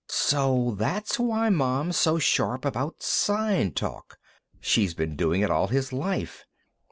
"So 0.09 0.73
that's 0.79 1.19
why 1.19 1.51
Mom's 1.51 1.95
so 1.95 2.17
sharp 2.17 2.65
about 2.65 3.03
sign 3.03 3.71
talk. 3.73 4.17
She's 4.59 4.95
been 4.95 5.15
doing 5.15 5.41
it 5.41 5.51
all 5.51 5.67
his 5.67 5.93
life." 5.93 6.43